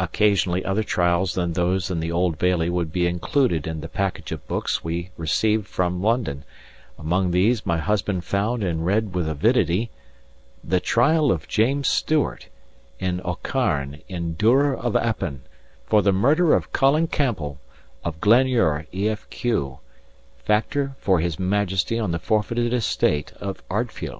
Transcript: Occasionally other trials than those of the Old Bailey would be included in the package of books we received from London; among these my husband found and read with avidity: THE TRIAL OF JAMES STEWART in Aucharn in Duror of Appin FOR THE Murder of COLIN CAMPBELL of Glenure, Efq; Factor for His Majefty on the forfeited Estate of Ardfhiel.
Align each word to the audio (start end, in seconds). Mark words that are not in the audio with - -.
Occasionally 0.00 0.64
other 0.64 0.82
trials 0.82 1.34
than 1.34 1.52
those 1.52 1.90
of 1.90 2.00
the 2.00 2.10
Old 2.10 2.38
Bailey 2.38 2.70
would 2.70 2.90
be 2.90 3.06
included 3.06 3.66
in 3.66 3.82
the 3.82 3.86
package 3.88 4.32
of 4.32 4.48
books 4.48 4.82
we 4.82 5.10
received 5.18 5.66
from 5.66 6.00
London; 6.02 6.42
among 6.98 7.32
these 7.32 7.66
my 7.66 7.76
husband 7.76 8.24
found 8.24 8.64
and 8.64 8.86
read 8.86 9.14
with 9.14 9.28
avidity: 9.28 9.90
THE 10.64 10.80
TRIAL 10.80 11.30
OF 11.30 11.46
JAMES 11.48 11.86
STEWART 11.86 12.48
in 12.98 13.20
Aucharn 13.26 14.00
in 14.08 14.36
Duror 14.36 14.74
of 14.74 14.96
Appin 14.96 15.42
FOR 15.84 16.00
THE 16.00 16.14
Murder 16.14 16.54
of 16.54 16.72
COLIN 16.72 17.06
CAMPBELL 17.06 17.58
of 18.04 18.18
Glenure, 18.22 18.86
Efq; 18.90 19.80
Factor 20.38 20.94
for 20.98 21.20
His 21.20 21.36
Majefty 21.36 22.02
on 22.02 22.10
the 22.12 22.18
forfeited 22.18 22.72
Estate 22.72 23.32
of 23.38 23.62
Ardfhiel. 23.68 24.14